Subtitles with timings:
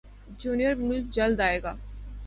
[0.39, 1.73] junior Malik جلد ائے گا